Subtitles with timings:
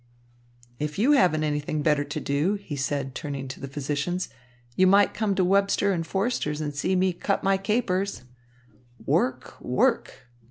[0.79, 4.29] "If you haven't anything better to do," he said, turning to the physicians,
[4.75, 8.23] "you might come to Webster and Forster's and see me cut my capers.
[9.05, 9.61] Work!
[9.61, 10.25] Work!"